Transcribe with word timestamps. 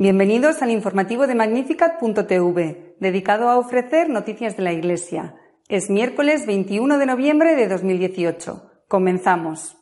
Bienvenidos 0.00 0.62
al 0.62 0.70
informativo 0.70 1.26
de 1.26 1.34
Magnificat.tv, 1.34 2.94
dedicado 3.00 3.48
a 3.48 3.58
ofrecer 3.58 4.08
noticias 4.08 4.56
de 4.56 4.62
la 4.62 4.72
Iglesia. 4.72 5.34
Es 5.68 5.90
miércoles 5.90 6.46
21 6.46 6.98
de 6.98 7.06
noviembre 7.06 7.56
de 7.56 7.66
2018. 7.66 8.84
Comenzamos. 8.86 9.76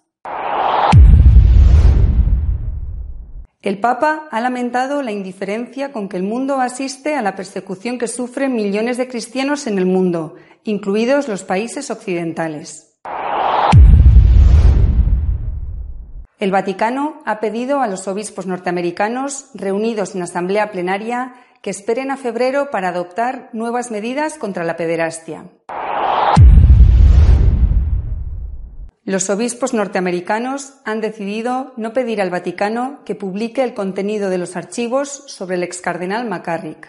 El 3.61 3.79
Papa 3.79 4.27
ha 4.31 4.41
lamentado 4.41 5.03
la 5.03 5.13
indiferencia 5.13 5.93
con 5.93 6.09
que 6.09 6.17
el 6.17 6.23
mundo 6.23 6.63
asiste 6.63 7.15
a 7.15 7.21
la 7.21 7.37
persecución 7.37 7.99
que 7.99 8.09
sufren 8.09 8.55
millones 8.55 8.97
de 8.97 9.09
cristianos 9.09 9.67
en 9.67 9.77
el 9.77 9.85
mundo, 9.85 10.37
incluidos 10.65 11.29
los 11.29 11.45
países 11.45 11.91
occidentales. 11.91 12.99
El 16.39 16.51
Vaticano 16.51 17.23
ha 17.25 17.41
pedido 17.41 17.81
a 17.81 17.87
los 17.89 18.07
obispos 18.09 18.47
norteamericanos 18.47 19.49
reunidos 19.55 20.15
en 20.15 20.21
asamblea 20.21 20.71
plenaria 20.71 21.33
que 21.63 21.71
esperen 21.71 22.11
a 22.11 22.19
febrero 22.19 22.71
para 22.71 22.89
adoptar 22.89 23.49
nuevas 23.55 23.91
medidas 23.91 24.37
contra 24.37 24.63
la 24.63 24.77
pederastia. 24.77 25.47
Los 29.05 29.31
obispos 29.31 29.73
norteamericanos 29.73 30.75
han 30.85 31.01
decidido 31.01 31.73
no 31.79 31.95
pedir 31.95 32.21
al 32.21 32.29
Vaticano 32.29 33.01
que 33.07 33.15
publique 33.15 33.65
el 33.65 33.73
contenido 33.73 34.29
de 34.29 34.37
los 34.37 34.57
archivos 34.57 35.09
sobre 35.09 35.57
el 35.57 35.63
ex 35.63 35.81
cardenal 35.81 36.29
McCarrick. 36.29 36.87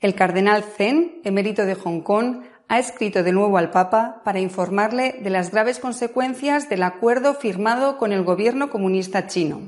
El 0.00 0.14
cardenal 0.14 0.62
Zen, 0.62 1.20
emérito 1.24 1.66
de 1.66 1.74
Hong 1.74 2.00
Kong, 2.00 2.44
ha 2.68 2.78
escrito 2.78 3.22
de 3.22 3.32
nuevo 3.32 3.56
al 3.56 3.70
Papa 3.70 4.20
para 4.24 4.40
informarle 4.40 5.18
de 5.22 5.30
las 5.30 5.50
graves 5.50 5.78
consecuencias 5.78 6.68
del 6.68 6.82
acuerdo 6.82 7.34
firmado 7.34 7.96
con 7.96 8.12
el 8.12 8.22
gobierno 8.22 8.68
comunista 8.68 9.26
chino. 9.26 9.60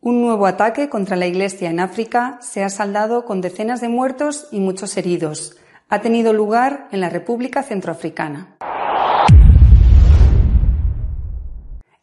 Un 0.00 0.20
nuevo 0.20 0.46
ataque 0.46 0.88
contra 0.88 1.16
la 1.16 1.26
Iglesia 1.26 1.70
en 1.70 1.80
África 1.80 2.38
se 2.42 2.62
ha 2.62 2.68
saldado 2.68 3.24
con 3.24 3.40
decenas 3.40 3.80
de 3.80 3.88
muertos 3.88 4.48
y 4.50 4.60
muchos 4.60 4.96
heridos. 4.96 5.56
Ha 5.88 6.00
tenido 6.00 6.32
lugar 6.32 6.88
en 6.90 7.00
la 7.00 7.08
República 7.08 7.62
Centroafricana. 7.62 8.56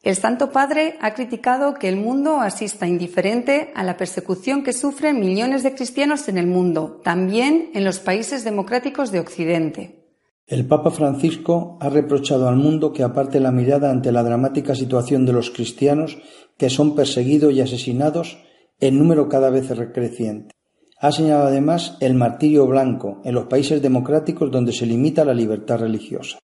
El 0.01 0.15
Santo 0.15 0.51
Padre 0.51 0.95
ha 1.01 1.13
criticado 1.13 1.73
que 1.73 1.89
el 1.89 1.97
mundo 1.97 2.39
asista 2.39 2.87
indiferente 2.87 3.71
a 3.75 3.83
la 3.83 3.97
persecución 3.97 4.63
que 4.63 4.71
sufren 4.71 5.19
millones 5.19 5.61
de 5.61 5.75
cristianos 5.75 6.29
en 6.29 6.37
el 6.37 6.47
mundo, 6.47 7.01
también 7.03 7.69
en 7.73 7.83
los 7.83 7.99
países 7.99 8.45
democráticos 8.45 9.11
de 9.11 9.19
Occidente. 9.19 9.99
El 10.47 10.65
Papa 10.65 10.89
Francisco 10.89 11.77
ha 11.81 11.89
reprochado 11.89 12.47
al 12.47 12.55
mundo 12.55 12.93
que 12.93 13.03
aparte 13.03 13.41
la 13.41 13.51
mirada 13.51 13.91
ante 13.91 14.13
la 14.13 14.23
dramática 14.23 14.73
situación 14.73 15.25
de 15.25 15.33
los 15.33 15.51
cristianos 15.51 16.17
que 16.57 16.69
son 16.69 16.95
perseguidos 16.95 17.53
y 17.53 17.59
asesinados 17.59 18.39
en 18.79 18.97
número 18.97 19.27
cada 19.27 19.49
vez 19.49 19.69
creciente. 19.93 20.55
Ha 21.01 21.11
señalado 21.11 21.47
además 21.47 21.97
el 21.99 22.13
martirio 22.13 22.65
blanco 22.67 23.21
en 23.25 23.35
los 23.35 23.45
países 23.45 23.81
democráticos 23.81 24.49
donde 24.49 24.71
se 24.71 24.85
limita 24.85 25.25
la 25.25 25.33
libertad 25.33 25.77
religiosa. 25.77 26.39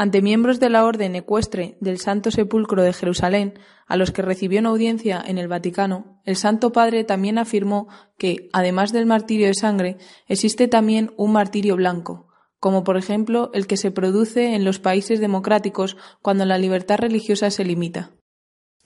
Ante 0.00 0.22
miembros 0.22 0.60
de 0.60 0.70
la 0.70 0.84
Orden 0.84 1.16
Ecuestre 1.16 1.76
del 1.80 1.98
Santo 1.98 2.30
Sepulcro 2.30 2.84
de 2.84 2.92
Jerusalén, 2.92 3.54
a 3.88 3.96
los 3.96 4.12
que 4.12 4.22
recibió 4.22 4.60
una 4.60 4.68
audiencia 4.68 5.20
en 5.26 5.38
el 5.38 5.48
Vaticano, 5.48 6.20
el 6.24 6.36
Santo 6.36 6.70
Padre 6.70 7.02
también 7.02 7.36
afirmó 7.36 7.88
que, 8.16 8.48
además 8.52 8.92
del 8.92 9.06
martirio 9.06 9.48
de 9.48 9.54
sangre, 9.54 9.96
existe 10.28 10.68
también 10.68 11.10
un 11.16 11.32
martirio 11.32 11.74
blanco, 11.74 12.28
como 12.60 12.84
por 12.84 12.96
ejemplo 12.96 13.50
el 13.54 13.66
que 13.66 13.76
se 13.76 13.90
produce 13.90 14.54
en 14.54 14.64
los 14.64 14.78
países 14.78 15.18
democráticos 15.18 15.96
cuando 16.22 16.44
la 16.44 16.58
libertad 16.58 16.98
religiosa 16.98 17.50
se 17.50 17.64
limita. 17.64 18.12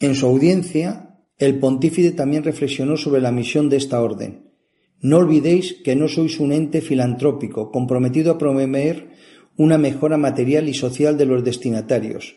En 0.01 0.15
su 0.15 0.25
audiencia, 0.25 1.19
el 1.37 1.59
pontífice 1.59 2.13
también 2.13 2.43
reflexionó 2.43 2.97
sobre 2.97 3.21
la 3.21 3.33
misión 3.33 3.69
de 3.69 3.77
esta 3.77 4.01
orden. 4.01 4.51
No 5.03 5.19
olvidéis 5.19 5.75
que 5.85 5.95
no 5.95 6.09
sois 6.09 6.41
un 6.41 6.53
ente 6.53 6.81
filantrópico 6.81 7.71
comprometido 7.71 8.33
a 8.33 8.39
promover 8.39 9.12
una 9.57 9.79
mejora 9.79 10.17
material 10.17 10.69
y 10.69 10.75
social 10.75 11.17
de 11.19 11.27
los 11.27 11.45
destinatarios. 11.45 12.37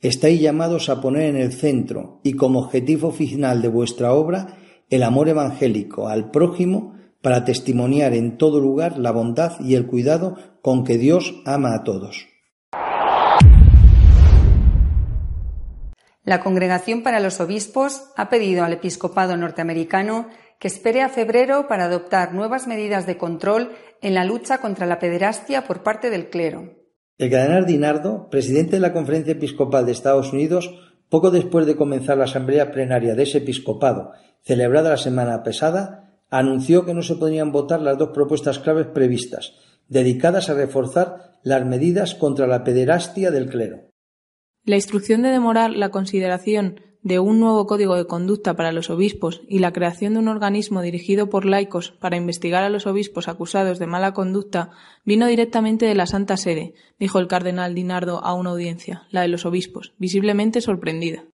Estáis 0.00 0.40
llamados 0.40 0.88
a 0.88 1.00
poner 1.00 1.24
en 1.24 1.36
el 1.36 1.52
centro 1.52 2.20
y 2.22 2.32
como 2.32 2.60
objetivo 2.60 3.12
final 3.12 3.62
de 3.62 3.68
vuestra 3.68 4.12
obra 4.14 4.58
el 4.90 5.02
amor 5.04 5.28
evangélico 5.28 6.08
al 6.08 6.30
prójimo 6.30 6.94
para 7.22 7.44
testimoniar 7.44 8.12
en 8.14 8.36
todo 8.36 8.60
lugar 8.60 8.98
la 8.98 9.12
bondad 9.12 9.60
y 9.60 9.74
el 9.74 9.86
cuidado 9.86 10.36
con 10.60 10.84
que 10.84 10.98
Dios 10.98 11.34
ama 11.46 11.74
a 11.74 11.84
todos. 11.84 12.26
La 16.24 16.40
Congregación 16.40 17.02
para 17.02 17.18
los 17.18 17.40
Obispos 17.40 18.04
ha 18.16 18.28
pedido 18.28 18.64
al 18.64 18.72
episcopado 18.72 19.36
norteamericano 19.36 20.28
que 20.60 20.68
espere 20.68 21.02
a 21.02 21.08
febrero 21.08 21.66
para 21.66 21.86
adoptar 21.86 22.34
nuevas 22.34 22.68
medidas 22.68 23.06
de 23.06 23.16
control 23.16 23.72
en 24.02 24.14
la 24.14 24.24
lucha 24.24 24.58
contra 24.58 24.86
la 24.86 24.98
pederastia 24.98 25.64
por 25.64 25.82
parte 25.82 26.10
del 26.10 26.28
clero. 26.28 26.74
El 27.18 27.30
cardenal 27.30 27.66
Dinardo, 27.66 28.28
presidente 28.30 28.72
de 28.72 28.80
la 28.80 28.92
Conferencia 28.92 29.32
Episcopal 29.32 29.86
de 29.86 29.92
Estados 29.92 30.32
Unidos, 30.32 30.74
poco 31.08 31.30
después 31.30 31.66
de 31.66 31.76
comenzar 31.76 32.18
la 32.18 32.24
asamblea 32.24 32.72
plenaria 32.72 33.14
de 33.14 33.22
ese 33.22 33.38
episcopado, 33.38 34.12
celebrada 34.42 34.90
la 34.90 34.96
semana 34.96 35.42
pasada, 35.42 36.18
anunció 36.30 36.84
que 36.84 36.94
no 36.94 37.02
se 37.02 37.16
podrían 37.16 37.52
votar 37.52 37.80
las 37.80 37.98
dos 37.98 38.10
propuestas 38.10 38.58
claves 38.58 38.86
previstas, 38.86 39.52
dedicadas 39.88 40.48
a 40.48 40.54
reforzar 40.54 41.38
las 41.42 41.64
medidas 41.64 42.14
contra 42.14 42.46
la 42.46 42.64
pederastia 42.64 43.30
del 43.30 43.48
clero. 43.48 43.90
La 44.64 44.76
instrucción 44.76 45.22
de 45.22 45.28
demorar 45.28 45.70
la 45.70 45.90
consideración 45.90 46.80
de 47.02 47.18
un 47.18 47.40
nuevo 47.40 47.66
código 47.66 47.96
de 47.96 48.06
conducta 48.06 48.54
para 48.54 48.72
los 48.72 48.90
obispos 48.90 49.42
y 49.48 49.58
la 49.58 49.72
creación 49.72 50.14
de 50.14 50.20
un 50.20 50.28
organismo 50.28 50.82
dirigido 50.82 51.28
por 51.28 51.44
laicos 51.44 51.94
para 52.00 52.16
investigar 52.16 52.62
a 52.62 52.68
los 52.68 52.86
obispos 52.86 53.28
acusados 53.28 53.78
de 53.78 53.86
mala 53.86 54.12
conducta 54.12 54.70
vino 55.04 55.26
directamente 55.26 55.86
de 55.86 55.94
la 55.94 56.06
Santa 56.06 56.36
Sede, 56.36 56.74
dijo 56.98 57.18
el 57.18 57.28
cardenal 57.28 57.74
Dinardo 57.74 58.24
a 58.24 58.34
una 58.34 58.50
audiencia, 58.50 59.02
la 59.10 59.22
de 59.22 59.28
los 59.28 59.44
obispos, 59.44 59.94
visiblemente 59.98 60.60
sorprendida. 60.60 61.24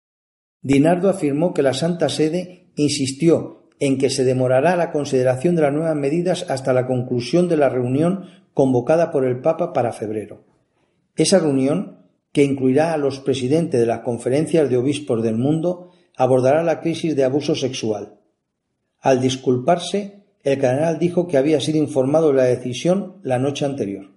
Dinardo 0.62 1.08
afirmó 1.10 1.52
que 1.52 1.62
la 1.62 1.74
Santa 1.74 2.08
Sede 2.08 2.70
insistió 2.76 3.68
en 3.80 3.98
que 3.98 4.10
se 4.10 4.24
demorará 4.24 4.76
la 4.76 4.90
consideración 4.90 5.54
de 5.54 5.62
las 5.62 5.72
nuevas 5.72 5.94
medidas 5.94 6.46
hasta 6.50 6.72
la 6.72 6.86
conclusión 6.86 7.48
de 7.48 7.56
la 7.56 7.68
reunión 7.68 8.24
convocada 8.54 9.10
por 9.10 9.24
el 9.24 9.40
Papa 9.40 9.72
para 9.72 9.92
febrero. 9.92 10.42
Esa 11.14 11.38
reunión 11.38 11.97
que 12.32 12.44
incluirá 12.44 12.92
a 12.92 12.98
los 12.98 13.20
presidentes 13.20 13.80
de 13.80 13.86
las 13.86 14.00
conferencias 14.00 14.68
de 14.68 14.76
obispos 14.76 15.22
del 15.22 15.36
mundo, 15.36 15.90
abordará 16.16 16.62
la 16.62 16.80
crisis 16.80 17.16
de 17.16 17.24
abuso 17.24 17.54
sexual. 17.54 18.18
Al 19.00 19.20
disculparse, 19.20 20.24
el 20.42 20.58
cardenal 20.58 20.98
dijo 20.98 21.26
que 21.26 21.36
había 21.36 21.60
sido 21.60 21.78
informado 21.78 22.28
de 22.28 22.34
la 22.34 22.44
decisión 22.44 23.16
la 23.22 23.38
noche 23.38 23.64
anterior. 23.64 24.12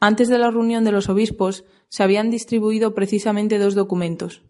Antes 0.00 0.28
de 0.28 0.38
la 0.38 0.50
reunión 0.50 0.84
de 0.84 0.92
los 0.92 1.08
obispos, 1.08 1.64
se 1.88 2.02
habían 2.02 2.30
distribuido 2.30 2.94
precisamente 2.94 3.58
dos 3.58 3.74
documentos 3.74 4.42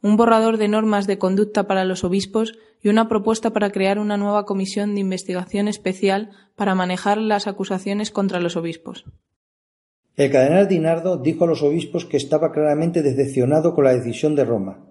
un 0.00 0.16
borrador 0.16 0.58
de 0.58 0.68
normas 0.68 1.06
de 1.06 1.18
conducta 1.18 1.66
para 1.66 1.84
los 1.84 2.04
obispos 2.04 2.54
y 2.80 2.88
una 2.88 3.08
propuesta 3.08 3.52
para 3.52 3.70
crear 3.70 3.98
una 3.98 4.16
nueva 4.16 4.44
comisión 4.44 4.94
de 4.94 5.00
investigación 5.00 5.66
especial 5.66 6.30
para 6.54 6.74
manejar 6.74 7.18
las 7.18 7.46
acusaciones 7.46 8.10
contra 8.10 8.40
los 8.40 8.56
obispos. 8.56 9.04
El 10.18 10.32
cardenal 10.32 10.66
Dinardo 10.66 11.16
dijo 11.16 11.44
a 11.44 11.46
los 11.46 11.62
obispos 11.62 12.04
que 12.04 12.16
estaba 12.16 12.50
claramente 12.50 13.02
decepcionado 13.02 13.72
con 13.72 13.84
la 13.84 13.94
decisión 13.94 14.34
de 14.34 14.44
Roma. 14.44 14.84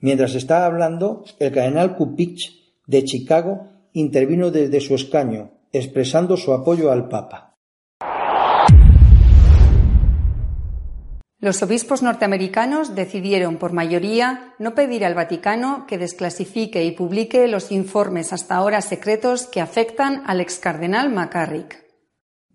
Mientras 0.00 0.34
estaba 0.34 0.66
hablando, 0.66 1.24
el 1.38 1.50
cardenal 1.50 1.96
Kupich 1.96 2.74
de 2.86 3.02
Chicago 3.04 3.68
intervino 3.94 4.50
desde 4.50 4.82
su 4.82 4.94
escaño, 4.94 5.52
expresando 5.72 6.36
su 6.36 6.52
apoyo 6.52 6.92
al 6.92 7.08
Papa. 7.08 7.56
Los 11.38 11.62
obispos 11.62 12.02
norteamericanos 12.02 12.94
decidieron 12.94 13.56
por 13.56 13.72
mayoría 13.72 14.52
no 14.58 14.74
pedir 14.74 15.06
al 15.06 15.14
Vaticano 15.14 15.86
que 15.88 15.96
desclasifique 15.96 16.84
y 16.84 16.90
publique 16.90 17.48
los 17.48 17.72
informes 17.72 18.34
hasta 18.34 18.56
ahora 18.56 18.82
secretos 18.82 19.46
que 19.46 19.62
afectan 19.62 20.22
al 20.26 20.42
ex 20.42 20.58
cardenal 20.58 21.08
McCarrick. 21.08 21.89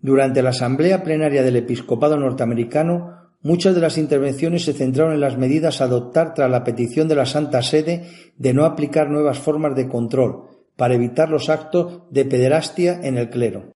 Durante 0.06 0.40
la 0.40 0.50
asamblea 0.50 1.02
plenaria 1.02 1.42
del 1.42 1.56
episcopado 1.56 2.16
norteamericano, 2.16 3.32
muchas 3.42 3.74
de 3.74 3.80
las 3.80 3.98
intervenciones 3.98 4.64
se 4.64 4.72
centraron 4.72 5.14
en 5.14 5.20
las 5.20 5.36
medidas 5.36 5.80
a 5.80 5.86
adoptar 5.86 6.32
tras 6.32 6.48
la 6.48 6.62
petición 6.62 7.08
de 7.08 7.16
la 7.16 7.26
Santa 7.26 7.60
Sede 7.60 8.08
de 8.36 8.54
no 8.54 8.64
aplicar 8.64 9.10
nuevas 9.10 9.40
formas 9.40 9.74
de 9.74 9.88
control 9.88 10.44
para 10.76 10.94
evitar 10.94 11.28
los 11.28 11.48
actos 11.48 12.04
de 12.12 12.24
pederastia 12.24 13.00
en 13.02 13.18
el 13.18 13.30
clero. 13.30 13.72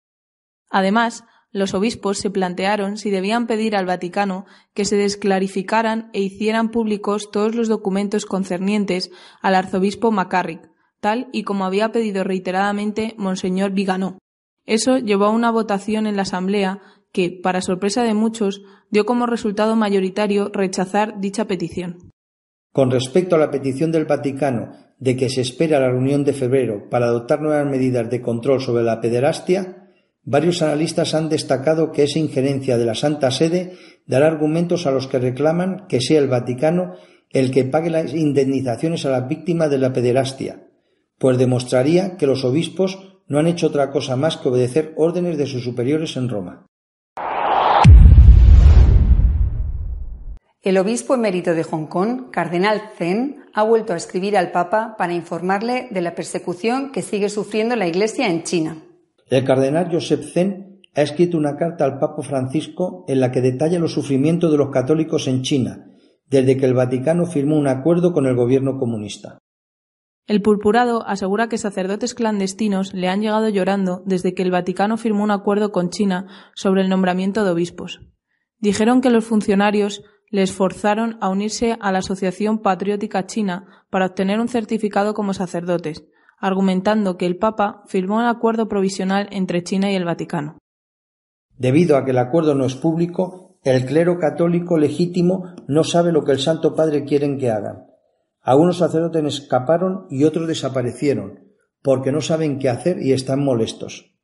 Además, 0.68 1.24
los 1.50 1.72
obispos 1.72 2.18
se 2.18 2.28
plantearon 2.28 2.98
si 2.98 3.08
debían 3.10 3.46
pedir 3.46 3.74
al 3.74 3.86
Vaticano 3.86 4.44
que 4.74 4.84
se 4.84 4.96
desclarificaran 4.96 6.10
e 6.12 6.20
hicieran 6.20 6.70
públicos 6.70 7.30
todos 7.30 7.54
los 7.54 7.68
documentos 7.68 8.26
concernientes 8.26 9.10
al 9.40 9.54
arzobispo 9.54 10.10
McCarrick, 10.10 10.68
tal 11.00 11.30
y 11.32 11.44
como 11.44 11.64
había 11.64 11.90
pedido 11.90 12.22
reiteradamente 12.22 13.14
Monseñor 13.16 13.70
Viganó. 13.70 14.18
Eso 14.68 14.98
llevó 14.98 15.24
a 15.24 15.30
una 15.30 15.50
votación 15.50 16.06
en 16.06 16.14
la 16.14 16.22
Asamblea 16.22 16.80
que, 17.10 17.40
para 17.42 17.62
sorpresa 17.62 18.04
de 18.04 18.14
muchos, 18.14 18.62
dio 18.90 19.06
como 19.06 19.26
resultado 19.26 19.74
mayoritario 19.74 20.50
rechazar 20.52 21.20
dicha 21.20 21.46
petición. 21.46 22.12
Con 22.72 22.90
respecto 22.90 23.34
a 23.34 23.38
la 23.38 23.50
petición 23.50 23.90
del 23.90 24.04
Vaticano 24.04 24.72
de 24.98 25.16
que 25.16 25.30
se 25.30 25.40
espera 25.40 25.80
la 25.80 25.90
reunión 25.90 26.22
de 26.22 26.34
febrero 26.34 26.88
para 26.90 27.06
adoptar 27.06 27.40
nuevas 27.40 27.66
medidas 27.66 28.10
de 28.10 28.20
control 28.20 28.60
sobre 28.60 28.84
la 28.84 29.00
pederastia, 29.00 29.88
Varios 30.30 30.60
analistas 30.60 31.14
han 31.14 31.30
destacado 31.30 31.90
que 31.90 32.02
esa 32.02 32.18
injerencia 32.18 32.76
de 32.76 32.84
la 32.84 32.94
Santa 32.94 33.30
Sede 33.30 33.72
dará 34.06 34.26
argumentos 34.26 34.86
a 34.86 34.90
los 34.90 35.06
que 35.06 35.18
reclaman 35.18 35.86
que 35.88 36.02
sea 36.02 36.18
el 36.18 36.28
Vaticano 36.28 36.96
el 37.30 37.50
que 37.50 37.64
pague 37.64 37.88
las 37.88 38.12
indemnizaciones 38.12 39.06
a 39.06 39.10
las 39.10 39.26
víctimas 39.26 39.70
de 39.70 39.78
la 39.78 39.94
pederastia, 39.94 40.68
pues 41.18 41.38
demostraría 41.38 42.18
que 42.18 42.26
los 42.26 42.44
obispos 42.44 43.07
no 43.28 43.38
han 43.38 43.46
hecho 43.46 43.68
otra 43.68 43.90
cosa 43.90 44.16
más 44.16 44.36
que 44.36 44.48
obedecer 44.48 44.94
órdenes 44.96 45.38
de 45.38 45.46
sus 45.46 45.62
superiores 45.62 46.16
en 46.16 46.28
Roma. 46.28 46.66
El 50.60 50.76
obispo 50.76 51.14
emérito 51.14 51.54
de 51.54 51.62
Hong 51.62 51.86
Kong, 51.86 52.30
Cardenal 52.30 52.82
Zen, 52.96 53.44
ha 53.54 53.62
vuelto 53.62 53.92
a 53.92 53.96
escribir 53.96 54.36
al 54.36 54.50
Papa 54.50 54.96
para 54.98 55.14
informarle 55.14 55.88
de 55.90 56.00
la 56.00 56.14
persecución 56.14 56.90
que 56.90 57.02
sigue 57.02 57.28
sufriendo 57.28 57.76
la 57.76 57.86
Iglesia 57.86 58.28
en 58.28 58.42
China. 58.42 58.82
El 59.30 59.44
cardenal 59.44 59.88
Joseph 59.90 60.24
Zen 60.32 60.80
ha 60.94 61.02
escrito 61.02 61.38
una 61.38 61.56
carta 61.56 61.84
al 61.84 61.98
Papa 61.98 62.22
Francisco 62.22 63.04
en 63.08 63.20
la 63.20 63.30
que 63.30 63.40
detalla 63.40 63.78
los 63.78 63.92
sufrimientos 63.92 64.50
de 64.50 64.58
los 64.58 64.70
católicos 64.70 65.28
en 65.28 65.42
China, 65.42 65.86
desde 66.26 66.56
que 66.56 66.66
el 66.66 66.74
Vaticano 66.74 67.24
firmó 67.26 67.56
un 67.56 67.68
acuerdo 67.68 68.12
con 68.12 68.26
el 68.26 68.34
gobierno 68.34 68.78
comunista. 68.78 69.38
El 70.28 70.42
purpurado 70.42 71.08
asegura 71.08 71.48
que 71.48 71.56
sacerdotes 71.56 72.12
clandestinos 72.12 72.92
le 72.92 73.08
han 73.08 73.22
llegado 73.22 73.48
llorando 73.48 74.02
desde 74.04 74.34
que 74.34 74.42
el 74.42 74.50
Vaticano 74.50 74.98
firmó 74.98 75.24
un 75.24 75.30
acuerdo 75.30 75.72
con 75.72 75.88
China 75.88 76.26
sobre 76.54 76.82
el 76.82 76.90
nombramiento 76.90 77.44
de 77.44 77.50
obispos. 77.50 78.02
Dijeron 78.58 79.00
que 79.00 79.08
los 79.08 79.24
funcionarios 79.24 80.04
les 80.30 80.52
forzaron 80.52 81.16
a 81.22 81.30
unirse 81.30 81.78
a 81.80 81.92
la 81.92 82.00
Asociación 82.00 82.58
Patriótica 82.58 83.24
China 83.24 83.86
para 83.88 84.04
obtener 84.04 84.38
un 84.38 84.48
certificado 84.48 85.14
como 85.14 85.32
sacerdotes, 85.32 86.04
argumentando 86.38 87.16
que 87.16 87.24
el 87.24 87.38
Papa 87.38 87.82
firmó 87.86 88.16
un 88.16 88.26
acuerdo 88.26 88.68
provisional 88.68 89.28
entre 89.30 89.62
China 89.62 89.90
y 89.90 89.94
el 89.94 90.04
Vaticano. 90.04 90.58
Debido 91.56 91.96
a 91.96 92.04
que 92.04 92.10
el 92.10 92.18
acuerdo 92.18 92.54
no 92.54 92.66
es 92.66 92.74
público, 92.74 93.58
el 93.64 93.86
clero 93.86 94.18
católico 94.18 94.76
legítimo 94.76 95.54
no 95.66 95.84
sabe 95.84 96.12
lo 96.12 96.22
que 96.22 96.32
el 96.32 96.38
Santo 96.38 96.74
Padre 96.74 97.04
quiere 97.04 97.34
que 97.38 97.50
hagan. 97.50 97.87
Algunos 98.40 98.78
sacerdotes 98.78 99.24
escaparon 99.24 100.06
y 100.10 100.24
otros 100.24 100.48
desaparecieron, 100.48 101.40
porque 101.82 102.12
no 102.12 102.20
saben 102.20 102.58
qué 102.58 102.68
hacer 102.68 103.02
y 103.02 103.12
están 103.12 103.44
molestos. 103.44 104.14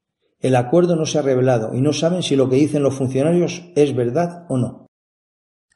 El 0.41 0.57
acuerdo 0.57 0.97
no 0.97 1.07
se 1.07 1.19
ha 1.19 1.23
revelado 1.23 1.75
y 1.75 1.81
no 1.81 1.93
saben 1.93 2.23
si 2.23 2.37
lo 2.37 2.49
que 2.49 2.57
dicen 2.57 2.83
los 2.83 2.97
funcionarios 2.97 3.71
es 3.77 3.95
verdad 3.95 4.47
o 4.49 4.59
no. 4.59 4.87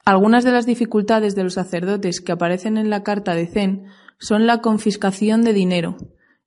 Algunas 0.04 0.44
de 0.44 0.52
las 0.52 0.66
dificultades 0.66 1.34
de 1.34 1.44
los 1.44 1.54
sacerdotes 1.54 2.20
que 2.20 2.32
aparecen 2.32 2.78
en 2.78 2.90
la 2.90 3.02
carta 3.02 3.34
de 3.34 3.46
Zen 3.46 3.84
son 4.18 4.46
la 4.46 4.60
confiscación 4.60 5.42
de 5.42 5.52
dinero, 5.52 5.96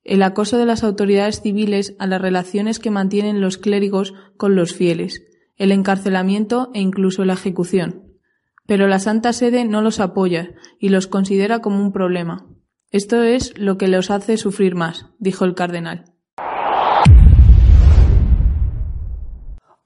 el 0.03 0.23
acoso 0.23 0.57
de 0.57 0.65
las 0.65 0.83
autoridades 0.83 1.41
civiles 1.41 1.95
a 1.99 2.07
las 2.07 2.21
relaciones 2.21 2.79
que 2.79 2.89
mantienen 2.89 3.39
los 3.39 3.57
clérigos 3.57 4.13
con 4.37 4.55
los 4.55 4.73
fieles, 4.73 5.21
el 5.57 5.71
encarcelamiento 5.71 6.71
e 6.73 6.79
incluso 6.79 7.23
la 7.23 7.33
ejecución. 7.33 8.10
Pero 8.71 8.87
la 8.87 8.99
Santa 8.99 9.33
Sede 9.33 9.65
no 9.65 9.81
los 9.81 9.99
apoya 9.99 10.51
y 10.79 10.87
los 10.87 11.07
considera 11.07 11.59
como 11.59 11.83
un 11.83 11.91
problema. 11.91 12.47
Esto 12.89 13.21
es 13.21 13.57
lo 13.57 13.77
que 13.77 13.89
los 13.89 14.09
hace 14.09 14.37
sufrir 14.37 14.75
más, 14.75 15.07
dijo 15.19 15.43
el 15.43 15.55
cardenal. 15.55 16.05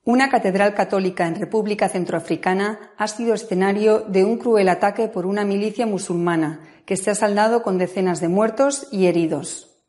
Una 0.04 0.30
catedral 0.30 0.76
católica 0.76 1.26
en 1.26 1.34
República 1.34 1.90
Centroafricana 1.90 2.92
ha 2.96 3.08
sido 3.08 3.34
escenario 3.34 4.02
de 4.02 4.24
un 4.24 4.38
cruel 4.38 4.70
ataque 4.70 5.08
por 5.08 5.26
una 5.26 5.46
milicia 5.46 5.88
musulmana 5.88 6.60
que 6.86 6.96
se 6.96 7.10
ha 7.10 7.16
saldado 7.16 7.64
con 7.64 7.80
decenas 7.80 8.22
de 8.22 8.28
muertos 8.28 8.88
y 8.92 9.08
heridos. 9.08 9.82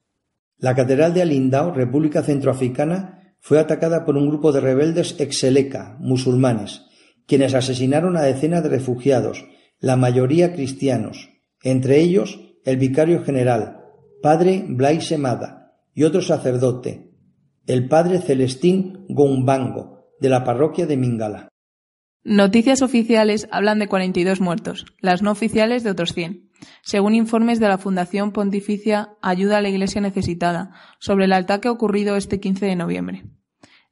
La 0.57 0.75
catedral 0.75 1.13
de 1.13 1.21
Alindao, 1.21 1.71
República 1.71 2.23
Centroafricana, 2.23 3.35
fue 3.41 3.59
atacada 3.59 4.07
por 4.07 4.17
un 4.17 4.31
grupo 4.31 4.53
de 4.53 4.61
rebeldes 4.61 5.21
exeleca, 5.21 5.99
musulmanes, 6.01 6.86
quienes 7.27 7.55
asesinaron 7.55 8.17
a 8.17 8.23
decenas 8.23 8.63
de 8.63 8.69
refugiados, 8.69 9.47
la 9.79 9.97
mayoría 9.97 10.53
cristianos, 10.53 11.31
entre 11.63 12.01
ellos 12.01 12.41
el 12.65 12.77
vicario 12.77 13.25
general, 13.25 13.85
padre 14.23 14.65
Blaise 14.67 15.19
Mada, 15.19 15.75
y 15.95 16.05
otro 16.05 16.23
sacerdote, 16.23 17.11
el 17.67 17.89
padre 17.89 18.21
Celestín 18.21 19.05
Gombango, 19.09 20.11
de 20.21 20.29
la 20.29 20.45
parroquia 20.45 20.87
de 20.87 20.97
Mingala. 20.97 21.49
Noticias 22.25 22.83
oficiales 22.83 23.49
hablan 23.53 23.79
de 23.79 23.89
42 23.89 24.41
muertos, 24.41 24.87
las 25.01 25.23
no 25.23 25.31
oficiales 25.31 25.85
de 25.85 25.91
otros 25.91 26.13
100 26.13 26.47
según 26.83 27.15
informes 27.15 27.61
de 27.61 27.69
la 27.69 27.79
Fundación 27.79 28.33
Pontificia 28.33 29.11
Ayuda 29.23 29.59
a 29.59 29.63
la 29.63 29.69
Iglesia 29.69 30.01
Necesitada, 30.01 30.73
sobre 30.99 31.27
el 31.27 31.33
ataque 31.33 31.69
ocurrido 31.69 32.17
este 32.17 32.41
15 32.41 32.67
de 32.67 32.77
noviembre. 32.77 33.25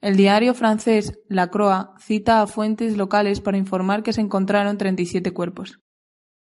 El 0.04 0.18
diario 0.18 0.52
francés 0.52 1.18
La 1.30 1.48
Croix 1.48 1.88
cita 1.98 2.42
a 2.42 2.46
fuentes 2.46 2.98
locales 2.98 3.40
para 3.40 3.56
informar 3.56 4.02
que 4.02 4.12
se 4.12 4.20
encontraron 4.20 4.76
37 4.76 5.32
cuerpos. 5.32 5.80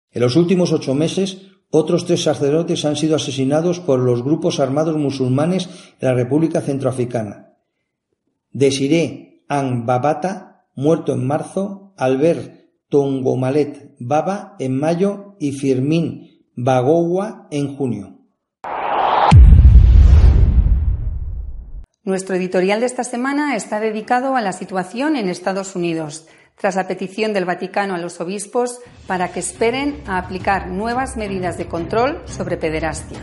En 0.09 0.23
los 0.23 0.35
últimos 0.35 0.73
ocho 0.73 0.95
meses, 0.95 1.43
otros 1.69 2.07
tres 2.07 2.23
sacerdotes 2.23 2.85
han 2.85 2.95
sido 2.95 3.15
asesinados 3.15 3.79
por 3.79 3.99
los 3.99 4.23
grupos 4.23 4.59
armados 4.59 4.97
musulmanes 4.97 5.69
en 5.99 6.07
la 6.07 6.15
República 6.15 6.61
Centroafricana. 6.61 7.53
Desiré 8.49 9.43
An 9.47 9.85
Babata, 9.85 10.65
muerto 10.75 11.13
en 11.13 11.27
marzo, 11.27 11.93
Albert 11.97 12.65
Tongomalet 12.89 13.95
Baba 13.99 14.55
en 14.57 14.79
mayo 14.79 15.35
y 15.39 15.51
Firmin 15.51 16.47
Bagowa 16.55 17.47
en 17.51 17.75
junio. 17.75 18.20
Nuestro 22.03 22.35
editorial 22.35 22.79
de 22.79 22.87
esta 22.87 23.03
semana 23.03 23.55
está 23.55 23.79
dedicado 23.79 24.35
a 24.35 24.41
la 24.41 24.53
situación 24.53 25.15
en 25.15 25.29
Estados 25.29 25.75
Unidos, 25.75 26.25
tras 26.59 26.75
la 26.75 26.87
petición 26.87 27.31
del 27.31 27.45
Vaticano 27.45 27.93
a 27.93 27.99
los 27.99 28.19
obispos 28.19 28.79
para 29.05 29.31
que 29.31 29.39
esperen 29.39 30.01
a 30.07 30.17
aplicar 30.17 30.67
nuevas 30.67 31.15
medidas 31.15 31.59
de 31.59 31.67
control 31.67 32.19
sobre 32.25 32.57
pederastia. 32.57 33.19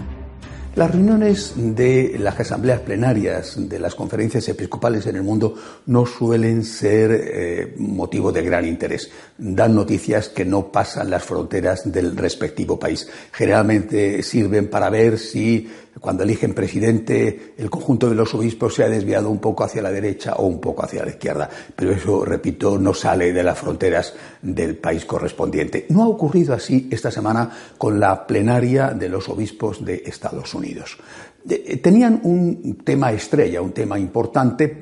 Las 0.76 0.92
reuniones 0.92 1.54
de 1.56 2.18
las 2.20 2.38
asambleas 2.38 2.78
plenarias 2.78 3.68
de 3.68 3.80
las 3.80 3.96
conferencias 3.96 4.48
episcopales 4.48 5.06
en 5.08 5.16
el 5.16 5.24
mundo 5.24 5.56
no 5.86 6.06
suelen 6.06 6.62
ser 6.62 7.10
eh, 7.12 7.74
motivo 7.78 8.30
de 8.30 8.42
gran 8.42 8.64
interés. 8.64 9.10
Dan 9.36 9.74
noticias 9.74 10.28
que 10.28 10.44
no 10.44 10.70
pasan 10.70 11.10
las 11.10 11.24
fronteras 11.24 11.90
del 11.90 12.16
respectivo 12.16 12.78
país. 12.78 13.08
Generalmente 13.32 14.22
sirven 14.22 14.70
para 14.70 14.88
ver 14.88 15.18
si 15.18 15.68
cuando 16.00 16.22
eligen 16.22 16.54
presidente, 16.54 17.54
el 17.56 17.70
conjunto 17.70 18.08
de 18.08 18.14
los 18.14 18.34
obispos 18.34 18.74
se 18.74 18.84
ha 18.84 18.88
desviado 18.88 19.30
un 19.30 19.38
poco 19.38 19.64
hacia 19.64 19.82
la 19.82 19.90
derecha 19.90 20.34
o 20.34 20.46
un 20.46 20.60
poco 20.60 20.84
hacia 20.84 21.04
la 21.04 21.10
izquierda. 21.10 21.48
Pero 21.74 21.92
eso, 21.92 22.24
repito, 22.24 22.78
no 22.78 22.94
sale 22.94 23.32
de 23.32 23.42
las 23.42 23.58
fronteras 23.58 24.14
del 24.42 24.76
país 24.76 25.04
correspondiente. 25.04 25.86
No 25.90 26.04
ha 26.04 26.08
ocurrido 26.08 26.54
así 26.54 26.88
esta 26.90 27.10
semana 27.10 27.50
con 27.76 27.98
la 27.98 28.26
plenaria 28.26 28.90
de 28.90 29.08
los 29.08 29.28
obispos 29.28 29.84
de 29.84 30.02
Estados 30.06 30.54
Unidos. 30.54 30.98
Eh, 31.48 31.78
tenían 31.78 32.20
un 32.24 32.78
tema 32.84 33.12
estrella, 33.12 33.62
un 33.62 33.72
tema 33.72 33.98
importante, 33.98 34.80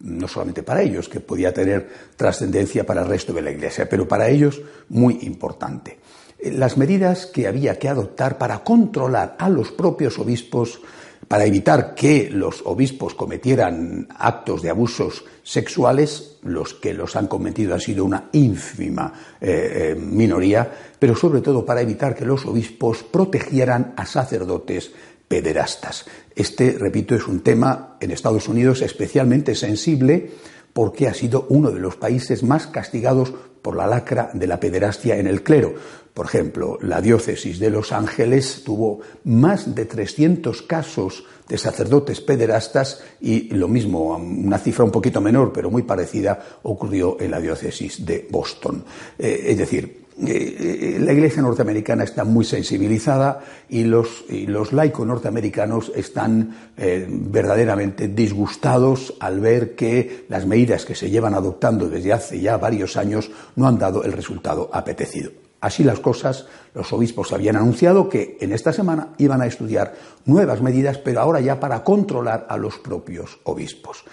no 0.00 0.28
solamente 0.28 0.62
para 0.62 0.82
ellos, 0.82 1.08
que 1.08 1.20
podía 1.20 1.52
tener 1.52 1.88
trascendencia 2.16 2.84
para 2.84 3.02
el 3.02 3.08
resto 3.08 3.32
de 3.32 3.42
la 3.42 3.50
Iglesia, 3.50 3.88
pero 3.88 4.06
para 4.06 4.28
ellos 4.28 4.60
muy 4.88 5.18
importante. 5.22 5.98
Las 6.42 6.76
medidas 6.76 7.26
que 7.26 7.46
había 7.46 7.78
que 7.78 7.88
adoptar 7.88 8.38
para 8.38 8.62
controlar 8.62 9.36
a 9.38 9.48
los 9.48 9.72
propios 9.72 10.18
obispos 10.18 10.80
para 11.28 11.44
evitar 11.44 11.94
que 11.94 12.30
los 12.30 12.62
obispos 12.64 13.14
cometieran 13.14 14.08
actos 14.18 14.62
de 14.62 14.70
abusos 14.70 15.24
sexuales, 15.42 16.38
los 16.42 16.72
que 16.72 16.94
los 16.94 17.16
han 17.16 17.26
cometido 17.26 17.74
han 17.74 17.80
sido 17.80 18.04
una 18.06 18.30
ínfima 18.32 19.12
eh, 19.38 19.90
eh, 19.90 19.94
minoría, 19.94 20.70
pero 20.98 21.14
sobre 21.14 21.42
todo 21.42 21.66
para 21.66 21.82
evitar 21.82 22.14
que 22.14 22.24
los 22.24 22.46
obispos 22.46 23.02
protegieran 23.02 23.92
a 23.96 24.06
sacerdotes 24.06 24.90
pederastas. 25.28 26.06
Este, 26.34 26.72
repito, 26.78 27.14
es 27.14 27.28
un 27.28 27.40
tema 27.40 27.96
en 28.00 28.10
Estados 28.10 28.48
Unidos 28.48 28.80
especialmente 28.80 29.54
sensible 29.54 30.30
porque 30.72 31.08
ha 31.08 31.14
sido 31.14 31.46
uno 31.50 31.70
de 31.70 31.80
los 31.80 31.96
países 31.96 32.42
más 32.42 32.66
castigados 32.66 33.34
por 33.62 33.76
la 33.76 33.86
lacra 33.86 34.30
de 34.32 34.46
la 34.46 34.60
pederastia 34.60 35.16
en 35.16 35.26
el 35.26 35.42
clero. 35.42 35.74
Por 36.14 36.26
ejemplo, 36.26 36.78
la 36.82 37.00
diócesis 37.00 37.60
de 37.60 37.70
Los 37.70 37.92
Ángeles 37.92 38.62
tuvo 38.64 39.00
más 39.24 39.74
de 39.74 39.84
300 39.84 40.62
casos 40.62 41.24
de 41.48 41.56
sacerdotes 41.56 42.20
pederastas 42.20 43.02
y 43.20 43.54
lo 43.54 43.68
mismo, 43.68 44.16
una 44.16 44.58
cifra 44.58 44.84
un 44.84 44.90
poquito 44.90 45.20
menor, 45.20 45.52
pero 45.52 45.70
muy 45.70 45.82
parecida, 45.82 46.58
ocurrió 46.64 47.16
en 47.20 47.30
la 47.30 47.40
diócesis 47.40 48.04
de 48.04 48.26
Boston. 48.30 48.84
Eh, 49.18 49.44
es 49.46 49.58
decir, 49.58 50.07
eh, 50.26 50.96
eh, 50.96 50.98
la 51.00 51.12
Iglesia 51.12 51.42
norteamericana 51.42 52.04
está 52.04 52.24
muy 52.24 52.44
sensibilizada 52.44 53.40
y 53.68 53.84
los, 53.84 54.24
laicos 54.72 55.06
norteamericanos 55.06 55.92
están 55.94 56.54
verdaderamente 56.76 58.08
disgustados 58.08 59.14
al 59.20 59.40
ver 59.40 59.74
que 59.74 60.26
las 60.28 60.46
medidas 60.46 60.84
que 60.84 60.94
se 60.94 61.10
llevan 61.10 61.34
adoptando 61.34 61.88
desde 61.88 62.12
hace 62.12 62.40
ya 62.40 62.56
varios 62.56 62.96
años 62.96 63.30
no 63.56 63.66
han 63.68 63.78
dado 63.78 64.04
el 64.04 64.12
resultado 64.12 64.70
apetecido. 64.72 65.30
Así 65.60 65.82
las 65.82 65.98
cosas, 65.98 66.46
los 66.72 66.92
obispos 66.92 67.32
habían 67.32 67.56
anunciado 67.56 68.08
que 68.08 68.38
en 68.40 68.52
esta 68.52 68.72
semana 68.72 69.08
iban 69.18 69.42
a 69.42 69.46
estudiar 69.46 69.94
nuevas 70.24 70.62
medidas, 70.62 70.98
pero 70.98 71.20
ahora 71.20 71.40
ya 71.40 71.58
para 71.58 71.82
controlar 71.82 72.46
a 72.48 72.56
los 72.56 72.78
propios 72.78 73.40
obispos. 73.42 74.04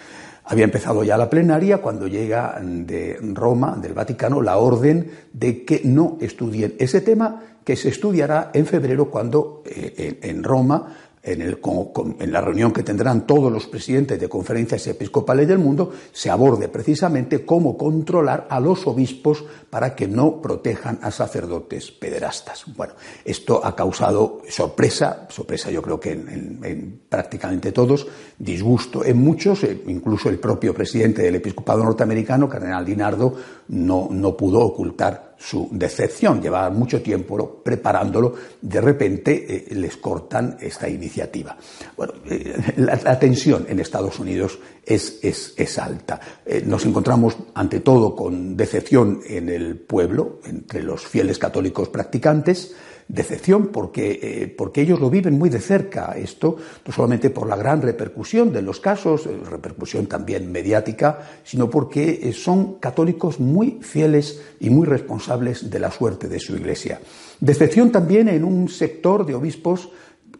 Había 0.48 0.64
empezado 0.64 1.02
ya 1.02 1.16
la 1.16 1.28
plenaria 1.28 1.78
cuando 1.78 2.06
llega 2.06 2.60
de 2.62 3.18
Roma, 3.20 3.76
del 3.82 3.94
Vaticano, 3.94 4.40
la 4.40 4.58
orden 4.58 5.10
de 5.32 5.64
que 5.64 5.80
no 5.84 6.18
estudien 6.20 6.74
ese 6.78 7.00
tema, 7.00 7.42
que 7.64 7.74
se 7.74 7.88
estudiará 7.88 8.50
en 8.54 8.64
febrero 8.64 9.10
cuando 9.10 9.64
eh, 9.66 10.20
en 10.22 10.44
Roma 10.44 10.96
en, 11.26 12.32
la 12.32 12.40
reunión 12.40 12.72
que 12.72 12.84
tendrán 12.84 13.26
todos 13.26 13.52
los 13.52 13.66
presidentes 13.66 14.18
de 14.20 14.28
conferencias 14.28 14.86
episcopales 14.86 15.48
del 15.48 15.58
mundo, 15.58 15.92
se 16.12 16.30
aborde 16.30 16.68
precisamente 16.68 17.44
cómo 17.44 17.76
controlar 17.76 18.46
a 18.48 18.60
los 18.60 18.86
obispos 18.86 19.44
para 19.68 19.94
que 19.96 20.06
no 20.06 20.40
protejan 20.40 21.00
a 21.02 21.10
sacerdotes 21.10 21.90
pederastas. 21.90 22.64
Bueno, 22.76 22.94
esto 23.24 23.60
ha 23.64 23.74
causado 23.74 24.42
sorpresa, 24.48 25.26
sorpresa 25.28 25.70
yo 25.70 25.82
creo 25.82 25.98
que 25.98 26.12
en, 26.12 27.00
prácticamente 27.08 27.72
todos, 27.72 28.06
disgusto 28.38 29.04
en 29.04 29.18
muchos, 29.18 29.64
eh, 29.64 29.82
incluso 29.88 30.28
el 30.28 30.38
propio 30.38 30.72
presidente 30.72 31.22
del 31.22 31.34
episcopado 31.34 31.82
norteamericano, 31.82 32.48
Cardenal 32.48 32.84
Dinardo, 32.84 33.34
no, 33.68 34.08
no 34.12 34.36
pudo 34.36 34.60
ocultar 34.60 35.34
su 35.38 35.68
decepción. 35.70 36.40
Llevaba 36.40 36.70
mucho 36.70 37.02
tiempo 37.02 37.62
preparándolo, 37.62 38.34
de 38.60 38.80
repente 38.80 39.46
eh, 39.48 39.74
les 39.74 39.96
cortan 39.96 40.56
esta 40.60 40.88
iniciativa. 40.88 41.56
Bueno, 41.96 42.14
eh, 42.26 42.74
la, 42.76 43.18
tensión 43.18 43.66
en 43.68 43.80
Estados 43.80 44.18
Unidos 44.18 44.58
es, 44.86 45.18
es, 45.56 45.78
alta. 45.78 46.20
Eh, 46.46 46.62
nos 46.64 46.86
encontramos 46.86 47.36
ante 47.54 47.80
todo 47.80 48.14
con 48.14 48.56
decepción 48.56 49.20
en 49.26 49.48
el 49.48 49.76
pueblo, 49.76 50.40
entre 50.44 50.82
los 50.82 51.04
fieles 51.04 51.38
católicos 51.38 51.88
practicantes, 51.88 52.72
decepción 53.08 53.68
porque, 53.68 54.20
eh, 54.22 54.54
porque 54.56 54.82
ellos 54.82 55.00
lo 55.00 55.10
viven 55.10 55.38
muy 55.38 55.48
de 55.48 55.60
cerca, 55.60 56.16
esto 56.16 56.56
no 56.86 56.92
solamente 56.92 57.30
por 57.30 57.48
la 57.48 57.56
gran 57.56 57.82
repercusión 57.82 58.52
de 58.52 58.62
los 58.62 58.78
casos, 58.78 59.26
eh, 59.26 59.36
repercusión 59.50 60.06
también 60.06 60.50
mediática, 60.52 61.18
sino 61.42 61.68
porque 61.68 62.32
son 62.32 62.74
católicos 62.74 63.40
muy 63.40 63.78
fieles 63.80 64.40
y 64.60 64.70
muy 64.70 64.86
responsables 64.86 65.68
de 65.68 65.80
la 65.80 65.90
suerte 65.90 66.28
de 66.28 66.38
su 66.38 66.54
iglesia. 66.54 67.00
Decepción 67.40 67.90
también 67.90 68.28
en 68.28 68.44
un 68.44 68.68
sector 68.68 69.26
de 69.26 69.34
obispos 69.34 69.90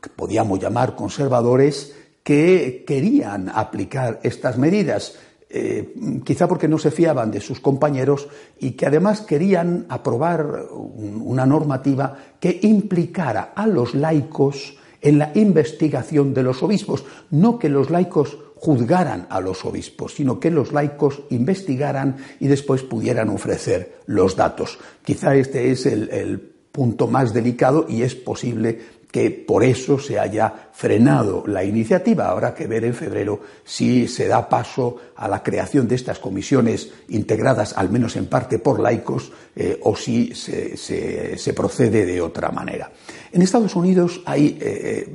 que 0.01 0.09
podíamos 0.09 0.61
llamar 0.61 0.95
conservadores 0.95 1.95
que 2.27 2.83
querían 2.85 3.49
aplicar 3.55 4.19
estas 4.25 4.59
medidas 4.59 5.15
eh, 5.49 5.95
quizá 6.25 6.49
porque 6.49 6.67
no 6.67 6.77
se 6.77 6.91
fiaban 6.91 7.31
de 7.31 7.41
sus 7.41 7.61
compañeros 7.61 8.27
y 8.59 8.73
que 8.73 8.87
además 8.87 9.21
querían 9.21 9.87
aprobar 9.89 10.67
una 10.73 11.47
normativa 11.47 12.19
que 12.41 12.59
implicara 12.63 13.53
a 13.55 13.69
los 13.69 13.95
laicos 13.95 14.77
en 15.01 15.19
la 15.19 15.31
investigación 15.37 16.35
de 16.35 16.43
los 16.43 16.65
obispos, 16.65 17.05
no 17.31 17.61
que 17.61 17.69
los 17.69 17.91
laicos 17.91 18.37
juzgaran 18.57 19.29
a 19.31 19.41
los 19.41 19.65
obispos, 19.65 20.15
sino 20.15 20.41
que 20.41 20.51
los 20.51 20.73
laicos 20.73 21.23
investigaran 21.31 22.17
y 22.41 22.49
después 22.49 22.83
pudieran 22.83 23.29
ofrecer 23.29 24.01
los 24.07 24.35
datos. 24.35 24.81
Quizá 25.05 25.37
este 25.37 25.71
es 25.71 25.87
el 25.87 26.57
punto 26.77 27.07
más 27.07 27.33
delicado 27.33 27.87
y 27.89 28.03
es 28.03 28.15
posible 28.15 28.96
que 29.11 29.31
por 29.31 29.65
eso 29.65 29.99
se 29.99 30.19
haya 30.19 30.69
frenado 30.73 31.45
la 31.47 31.65
iniciativa. 31.65 32.29
Habrá 32.29 32.55
que 32.55 32.67
ver 32.67 32.85
en 32.85 32.95
febrero 32.95 33.41
si 33.65 34.09
se 34.09 34.29
da 34.29 34.49
paso 34.49 34.97
a 35.17 35.29
la 35.29 35.43
creación 35.43 35.89
de 35.89 35.95
estas 35.95 36.19
comisiones 36.19 36.91
integradas, 37.09 37.73
al 37.77 37.91
menos 37.91 38.17
en 38.17 38.27
parte, 38.27 38.59
por 38.59 38.81
laicos, 38.81 39.33
eh, 39.55 39.79
o 39.83 39.97
si 39.97 40.35
se, 40.35 41.53
procede 41.55 42.05
de 42.05 42.21
otra 42.21 42.51
manera. 42.51 42.91
En 43.33 43.43
Estados 43.43 43.75
Unidos 43.77 44.21
hay, 44.27 44.59
eh, 44.61 45.15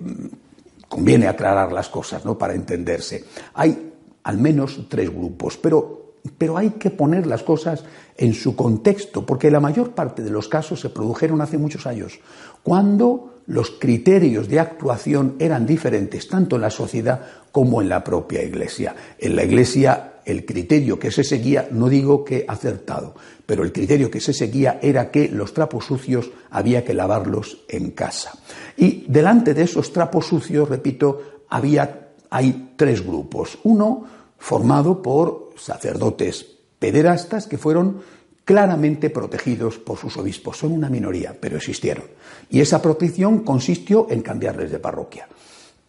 conviene 0.87 1.27
aclarar 1.27 1.71
las 1.71 1.89
cosas, 1.89 2.25
¿no? 2.25 2.37
Para 2.37 2.55
entenderse. 2.55 3.25
Hay 3.53 3.91
al 4.23 4.37
menos 4.37 4.85
tres 4.87 5.09
grupos, 5.09 5.57
pero, 5.57 6.15
pero 6.37 6.57
hay 6.57 6.71
que 6.71 6.91
poner 6.91 7.27
las 7.27 7.43
cosas 7.43 7.83
en 8.17 8.33
su 8.33 8.55
contexto, 8.55 9.25
porque 9.25 9.49
la 9.51 9.59
mayor 9.59 9.91
parte 9.91 10.21
de 10.21 10.29
los 10.29 10.47
casos 10.47 10.79
se 10.79 10.89
produjeron 10.89 11.41
hace 11.41 11.57
muchos 11.57 11.87
años, 11.87 12.19
cuando 12.63 13.40
los 13.51 13.71
criterios 13.71 14.47
de 14.47 14.61
actuación 14.61 15.35
eran 15.37 15.65
diferentes 15.65 16.29
tanto 16.29 16.55
en 16.55 16.61
la 16.61 16.69
sociedad 16.69 17.21
como 17.51 17.81
en 17.81 17.89
la 17.89 18.01
propia 18.01 18.41
Iglesia. 18.41 18.95
En 19.19 19.35
la 19.35 19.43
Iglesia 19.43 20.13
el 20.23 20.45
criterio 20.45 20.97
que 20.97 21.11
se 21.11 21.25
seguía, 21.25 21.67
no 21.69 21.89
digo 21.89 22.23
que 22.23 22.45
acertado, 22.47 23.13
pero 23.45 23.63
el 23.65 23.73
criterio 23.73 24.09
que 24.09 24.21
se 24.21 24.31
seguía 24.31 24.79
era 24.81 25.11
que 25.11 25.27
los 25.27 25.53
trapos 25.53 25.83
sucios 25.83 26.31
había 26.49 26.85
que 26.85 26.93
lavarlos 26.93 27.65
en 27.67 27.91
casa. 27.91 28.31
Y 28.77 29.03
delante 29.09 29.53
de 29.53 29.63
esos 29.63 29.91
trapos 29.91 30.27
sucios, 30.27 30.69
repito, 30.69 31.43
había, 31.49 32.13
hay 32.29 32.73
tres 32.77 33.05
grupos. 33.05 33.59
Uno 33.63 34.05
formado 34.37 35.01
por 35.01 35.49
sacerdotes 35.57 36.45
pederastas 36.79 37.47
que 37.47 37.57
fueron 37.57 38.01
claramente 38.45 39.09
protegidos 39.09 39.77
por 39.77 39.97
sus 39.97 40.17
obispos. 40.17 40.57
Son 40.57 40.71
una 40.71 40.89
minoría, 40.89 41.35
pero 41.39 41.57
existieron. 41.57 42.05
Y 42.49 42.61
esa 42.61 42.81
protección 42.81 43.39
consistió 43.39 44.07
en 44.09 44.21
cambiarles 44.21 44.71
de 44.71 44.79
parroquia. 44.79 45.27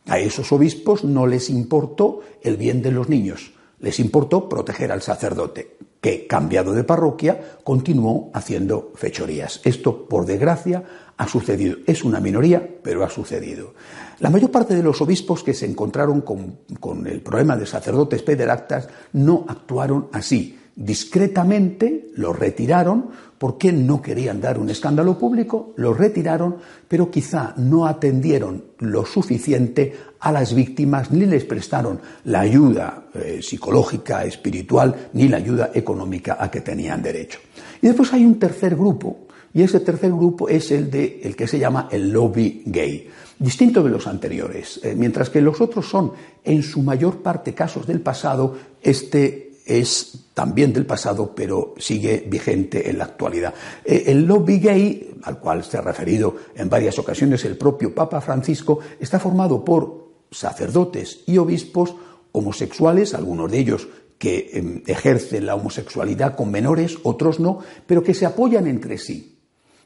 A 0.07 0.19
esos 0.19 0.51
obispos 0.53 1.05
no 1.05 1.27
les 1.27 1.49
importó 1.51 2.21
el 2.43 2.57
bien 2.57 2.83
de 2.83 2.91
los 2.91 3.09
niños, 3.09 3.53
les 3.79 4.01
importó 4.01 4.49
proteger 4.49 4.91
al 4.91 5.03
sacerdote, 5.03 5.77
que, 6.01 6.27
cambiado 6.27 6.73
de 6.73 6.83
parroquia, 6.83 7.59
continuó 7.63 8.31
haciendo 8.35 8.93
fechorías. 8.97 9.61
Esto, 9.63 10.09
por 10.09 10.27
desgracia, 10.27 10.83
ha 11.17 11.29
sucedido. 11.29 11.77
Es 11.87 12.03
una 12.03 12.19
minoría, 12.19 12.69
pero 12.83 13.05
ha 13.05 13.11
sucedido. 13.11 13.75
La 14.19 14.31
mayor 14.31 14.51
parte 14.51 14.75
de 14.75 14.83
los 14.83 15.01
obispos 15.01 15.45
que 15.45 15.55
se 15.55 15.67
encontraron 15.67 16.23
con, 16.23 17.07
el 17.07 17.21
problema 17.21 17.57
de 17.57 17.67
sacerdotes 17.67 18.23
pederactas 18.23 18.89
no 19.13 19.45
actuaron 19.49 20.09
así 20.13 20.59
discretamente 20.75 22.11
lo 22.17 22.33
retiraron 22.33 23.11
porque 23.39 23.73
no 23.73 24.01
querían 24.01 24.41
dar 24.41 24.59
un 24.59 24.71
escándalo 24.71 25.19
público, 25.19 25.75
lo 25.77 25.93
retiraron, 25.93 26.57
pero 26.87 27.11
quizá 27.11 27.55
no 27.57 27.87
atendieron 27.87 28.65
lo 28.79 29.05
suficiente 29.05 29.97
a 30.21 30.31
las 30.31 30.55
víctimas 30.55 31.11
ni 31.11 31.27
les 31.27 31.45
prestaron 31.45 32.01
la 32.25 32.41
ayuda 32.41 33.07
eh, 33.15 33.41
psicológica, 33.43 34.25
espiritual, 34.25 35.09
ni 35.15 35.29
la 35.29 35.39
ayuda 35.39 35.73
económica 35.75 36.37
a 36.39 36.51
que 36.51 36.61
tenían 36.61 37.03
derecho. 37.03 37.41
Y 37.81 37.89
después 37.89 38.13
hay 38.13 38.25
un 38.25 38.39
tercer 38.39 38.77
grupo, 38.77 39.27
y 39.53 39.63
ese 39.63 39.81
tercer 39.81 40.11
grupo 40.13 40.49
es 40.49 40.71
el 40.71 40.89
de 40.89 41.21
el 41.25 41.35
que 41.35 41.49
se 41.49 41.59
llama 41.59 41.89
el 41.91 42.11
lobby 42.11 42.63
gay 42.65 43.09
distinto 43.43 43.83
de 43.83 43.91
los 43.91 44.07
anteriores. 44.07 44.81
Eh, 44.85 44.95
mientras 44.97 45.29
que 45.29 45.41
los 45.41 45.61
otros 45.61 45.89
son, 45.89 46.13
en 46.45 46.63
su 46.63 46.81
mayor 46.81 47.23
parte, 47.23 47.55
casos 47.55 47.87
del 47.87 48.01
pasado, 48.01 48.57
este 48.81 49.52
es 49.65 50.27
también 50.35 50.73
del 50.73 50.87
pasado, 50.87 51.35
pero 51.35 51.75
sigue 51.79 52.25
vigente 52.27 52.89
en 52.89 52.99
la 52.99 53.05
actualidad. 53.05 53.55
Eh, 53.85 54.05
el 54.07 54.25
lobby 54.25 54.59
gay, 54.59 55.15
al 55.23 55.39
cual 55.39 55.65
se 55.65 55.79
ha 55.79 55.83
referido 55.83 56.37
en 56.55 56.69
varias 56.69 56.99
ocasiones 56.99 57.45
el 57.45 57.57
propio 57.57 57.95
Papa 57.95 58.21
Francisco, 58.21 58.81
está 58.99 59.19
formado 59.19 59.65
por 59.65 60.11
sacerdotes 60.31 61.21
y 61.27 61.39
obispos 61.39 61.95
homosexuales, 62.33 63.15
algunos 63.15 63.51
de 63.51 63.59
ellos 63.59 63.89
que 64.19 64.51
em, 64.55 64.83
ejercen 64.87 65.47
la 65.47 65.55
homosexualidad 65.55 66.37
con 66.37 66.51
menores, 66.51 66.99
otros 67.03 67.41
no, 67.41 67.59
pero 67.87 68.03
que 68.03 68.15
se 68.15 68.27
apoyan 68.27 68.67
entre 68.67 68.97
sí 68.99 69.39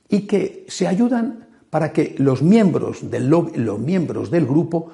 y 0.09 0.21
que 0.21 0.65
se 0.69 0.87
ayudan 0.87 1.49
para 1.71 1.93
que 1.93 2.15
los 2.19 2.43
miembros 2.43 3.11
del, 3.11 3.29
los 3.29 3.79
miembros 3.81 4.31
del 4.31 4.47
grupo 4.47 4.93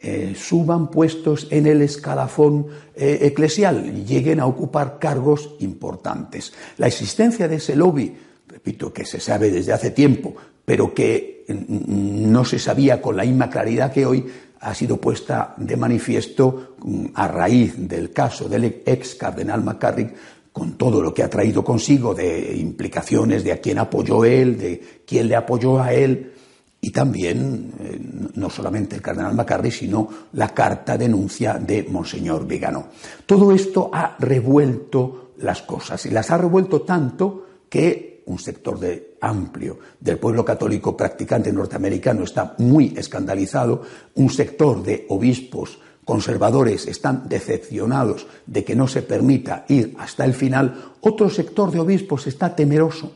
eh, 0.00 0.34
suban 0.36 0.90
puestos 0.92 1.48
en 1.50 1.66
el 1.66 1.82
escalafón 1.82 2.68
eh, 2.94 3.18
eclesial, 3.22 4.04
lleguen 4.04 4.38
a 4.38 4.46
ocupar 4.46 4.98
cargos 5.00 5.56
importantes. 5.58 6.52
La 6.76 6.86
existencia 6.86 7.48
de 7.48 7.56
ese 7.56 7.74
lobby, 7.74 8.16
repito, 8.46 8.92
que 8.92 9.04
se 9.04 9.18
sabe 9.18 9.50
desde 9.50 9.72
hace 9.72 9.90
tiempo, 9.90 10.36
pero 10.64 10.94
que 10.94 11.44
mm, 11.48 12.30
no 12.30 12.44
se 12.44 12.60
sabía 12.60 13.02
con 13.02 13.16
la 13.16 13.24
misma 13.24 13.50
claridad 13.50 13.92
que 13.92 14.06
hoy, 14.06 14.24
ha 14.60 14.74
sido 14.74 14.96
puesta 14.96 15.54
de 15.56 15.76
manifiesto 15.76 16.76
mm, 16.82 17.06
a 17.14 17.26
raíz 17.28 17.74
del 17.76 18.12
caso 18.12 18.48
del 18.48 18.82
ex 18.86 19.16
cardenal 19.16 19.64
McCarrick, 19.64 20.14
con 20.52 20.78
todo 20.78 21.02
lo 21.02 21.12
que 21.12 21.22
ha 21.22 21.30
traído 21.30 21.62
consigo 21.64 22.14
de 22.14 22.56
implicaciones 22.56 23.44
de 23.44 23.52
a 23.52 23.60
quién 23.60 23.78
apoyó 23.78 24.24
él, 24.24 24.58
de 24.58 25.02
quién 25.06 25.28
le 25.28 25.36
apoyó 25.36 25.80
a 25.80 25.92
él, 25.92 26.32
y 26.80 26.90
también 26.90 27.72
eh, 27.80 28.00
no 28.34 28.48
solamente 28.50 28.96
el 28.96 29.02
cardenal 29.02 29.34
McCarrick, 29.34 29.72
sino 29.72 30.08
la 30.32 30.54
carta 30.54 30.96
denuncia 30.96 31.54
de 31.54 31.84
Monseñor 31.84 32.46
Vigano. 32.46 32.86
Todo 33.26 33.52
esto 33.52 33.90
ha 33.92 34.16
revuelto 34.18 35.32
las 35.38 35.62
cosas 35.62 36.04
y 36.06 36.10
las 36.10 36.30
ha 36.30 36.38
revuelto 36.38 36.82
tanto 36.82 37.46
que 37.68 38.22
un 38.26 38.38
sector 38.38 38.78
de, 38.78 39.16
amplio 39.20 39.78
del 39.98 40.18
pueblo 40.18 40.44
católico 40.44 40.96
practicante 40.96 41.52
norteamericano 41.52 42.24
está 42.24 42.54
muy 42.58 42.94
escandalizado, 42.96 43.82
un 44.14 44.30
sector 44.30 44.82
de 44.82 45.06
obispos 45.08 45.78
conservadores 46.04 46.86
están 46.86 47.28
decepcionados 47.28 48.26
de 48.46 48.64
que 48.64 48.76
no 48.76 48.88
se 48.88 49.02
permita 49.02 49.64
ir 49.68 49.94
hasta 49.98 50.24
el 50.24 50.32
final, 50.32 50.94
otro 51.00 51.28
sector 51.28 51.70
de 51.70 51.80
obispos 51.80 52.26
está 52.26 52.54
temeroso. 52.54 53.12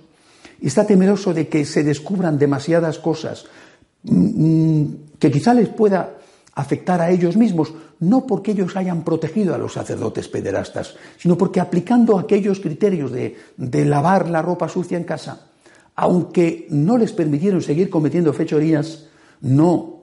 Está 0.63 0.87
temeroso 0.87 1.35
de 1.35 1.49
que 1.49 1.65
se 1.65 1.83
descubran 1.83 2.39
demasiadas 2.39 2.99
cosas 2.99 3.45
mm, 4.05 4.15
mm, 4.15 4.97
que 5.19 5.31
quizá 5.31 5.53
les 5.55 5.69
pueda 5.69 6.19
afectar 6.55 7.01
a 7.01 7.11
ellos 7.11 7.37
mismos, 7.37 7.73
no 8.01 8.27
porque 8.27 8.53
ellos 8.53 8.77
hayan 8.77 9.05
protegido 9.05 9.55
a 9.55 9.59
los 9.59 9.73
sacerdotes 9.73 10.29
pederastas, 10.29 10.97
sino 11.19 11.39
porque 11.39 11.61
aplicando 11.61 12.19
aquellos 12.19 12.61
criterios 12.61 13.11
de, 13.11 13.37
de 13.57 13.85
lavar 13.85 14.29
la 14.29 14.43
ropa 14.43 14.69
sucia 14.69 14.99
en 14.99 15.05
casa, 15.05 15.47
aunque 15.95 16.67
no 16.71 16.99
les 16.99 17.13
permitieron 17.13 17.63
seguir 17.63 17.89
cometiendo 17.91 18.33
fechorías, 18.33 19.07
no 19.41 20.03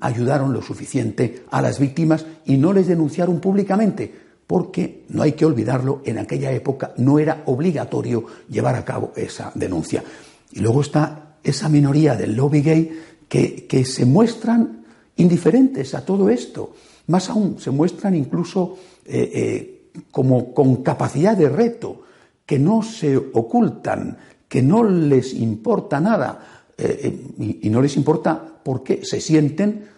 ayudaron 0.00 0.52
lo 0.52 0.62
suficiente 0.62 1.44
a 1.50 1.60
las 1.60 1.78
víctimas 1.78 2.24
y 2.44 2.56
no 2.56 2.72
les 2.72 2.86
denunciaron 2.86 3.40
públicamente, 3.40 4.25
porque 4.46 5.04
no 5.08 5.22
hay 5.22 5.32
que 5.32 5.44
olvidarlo, 5.44 6.02
en 6.04 6.18
aquella 6.18 6.52
época 6.52 6.94
no 6.98 7.18
era 7.18 7.42
obligatorio 7.46 8.26
llevar 8.48 8.76
a 8.76 8.84
cabo 8.84 9.12
esa 9.16 9.50
denuncia. 9.54 10.04
Y 10.52 10.60
luego 10.60 10.82
está 10.82 11.38
esa 11.42 11.68
minoría 11.68 12.14
del 12.14 12.36
lobby 12.36 12.62
gay 12.62 13.02
que, 13.28 13.84
se 13.84 14.04
muestran 14.04 14.84
indiferentes 15.16 15.94
a 15.94 16.04
todo 16.04 16.30
esto. 16.30 16.74
Más 17.08 17.28
aún, 17.28 17.58
se 17.58 17.70
muestran 17.70 18.14
incluso 18.14 18.78
eh, 19.04 19.30
eh, 19.34 20.02
como 20.10 20.54
con 20.54 20.82
capacidad 20.82 21.36
de 21.36 21.48
reto, 21.48 22.02
que 22.44 22.58
no 22.58 22.82
se 22.82 23.16
ocultan, 23.16 24.16
que 24.48 24.62
no 24.62 24.84
les 24.84 25.34
importa 25.34 26.00
nada, 26.00 26.64
eh, 26.78 27.20
y, 27.38 27.66
y 27.66 27.70
no 27.70 27.82
les 27.82 27.96
importa 27.96 28.60
porque 28.62 29.04
se 29.04 29.20
sienten, 29.20 29.88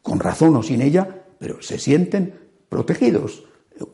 con 0.00 0.20
razón 0.20 0.56
o 0.56 0.62
sin 0.62 0.80
ella, 0.80 1.24
pero 1.38 1.60
se 1.60 1.78
sienten 1.78 2.32
protegidos. 2.68 3.44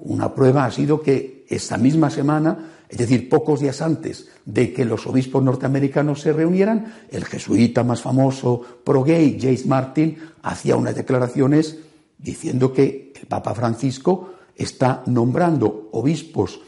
Una 0.02 0.34
prueba 0.34 0.64
ha 0.64 0.70
sido 0.70 1.00
que 1.00 1.44
esta 1.48 1.76
misma 1.76 2.10
semana, 2.10 2.70
es 2.88 2.98
decir, 2.98 3.28
pocos 3.28 3.60
días 3.60 3.82
antes 3.82 4.28
de 4.44 4.72
que 4.72 4.84
los 4.84 5.06
obispos 5.06 5.42
norteamericanos 5.42 6.20
se 6.20 6.32
reunieran, 6.32 6.94
el 7.10 7.24
jesuita 7.24 7.84
más 7.84 8.00
famoso 8.00 8.60
pro-gay, 8.84 9.38
James 9.40 9.66
Martin, 9.66 10.16
hacía 10.42 10.76
unas 10.76 10.94
declaraciones 10.94 11.78
diciendo 12.18 12.72
que 12.72 13.12
el 13.20 13.26
Papa 13.26 13.54
Francisco 13.54 14.34
está 14.56 15.02
nombrando 15.06 15.88
obispos 15.92 16.60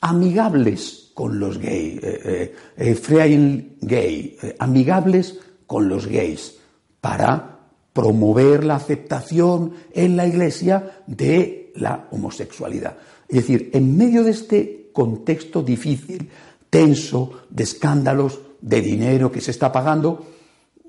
amigables 0.00 1.10
con 1.14 1.40
los 1.40 1.58
gays, 1.58 2.02
eh, 2.02 2.54
eh, 2.76 3.00
eh 3.02 3.76
gay, 3.80 4.36
eh, 4.40 4.56
amigables 4.58 5.38
con 5.66 5.88
los 5.88 6.06
gays 6.06 6.56
para 7.00 7.58
promover 7.92 8.62
la 8.62 8.76
aceptación 8.76 9.72
en 9.92 10.16
la 10.16 10.26
Iglesia 10.26 11.02
de 11.06 11.57
la 11.78 12.08
homosexualidad. 12.10 12.96
Es 13.28 13.36
decir, 13.36 13.70
en 13.72 13.96
medio 13.96 14.24
de 14.24 14.30
este 14.30 14.90
contexto 14.92 15.62
difícil, 15.62 16.28
tenso, 16.70 17.44
de 17.50 17.64
escándalos, 17.64 18.40
de 18.60 18.80
dinero 18.80 19.30
que 19.30 19.40
se 19.40 19.52
está 19.52 19.70
pagando, 19.70 20.26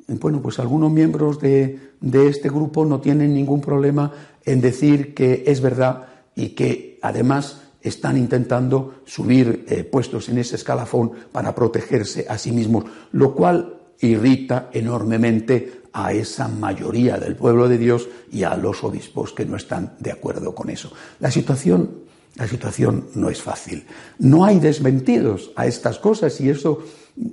bueno, 0.08 0.42
pues 0.42 0.58
algunos 0.60 0.92
miembros 0.92 1.40
de, 1.40 1.80
este 2.02 2.50
grupo 2.50 2.86
no 2.86 3.00
tienen 3.00 3.34
ningún 3.34 3.62
problema 3.62 4.12
en 4.44 4.62
decir 4.62 5.14
que 5.14 5.44
es 5.46 5.62
verdad 5.62 6.08
y 6.36 6.50
que 6.50 6.98
además 7.02 7.62
están 7.82 8.18
intentando 8.18 9.02
subir 9.06 9.66
eh, 9.68 9.84
puestos 9.84 10.30
en 10.30 10.40
ese 10.40 10.56
escalafón 10.56 11.12
para 11.32 11.54
protegerse 11.54 12.26
a 12.28 12.38
sí 12.38 12.52
mismos, 12.52 12.86
lo 13.12 13.36
cual 13.36 13.80
irrita 14.00 14.70
enormemente 14.74 15.79
a 15.94 16.14
esa 16.14 16.48
mayoría 16.48 17.18
del 17.18 17.36
pueblo 17.36 17.68
de 17.68 17.78
Dios 17.78 18.08
y 18.32 18.44
a 18.44 18.56
los 18.56 18.84
obispos 18.84 19.34
que 19.34 19.46
no 19.46 19.56
están 19.56 19.96
de 20.00 20.12
acuerdo 20.12 20.54
con 20.54 20.70
eso. 20.70 20.92
La 21.20 21.32
situación, 21.32 21.90
la 22.36 22.48
situación 22.48 23.08
no 23.16 23.30
es 23.30 23.42
fácil. 23.42 23.86
No 24.20 24.46
hay 24.46 24.60
desmentidos 24.60 25.52
a 25.56 25.66
estas 25.66 26.00
cosas 26.00 26.40
y 26.42 26.50
eso, 26.50 26.84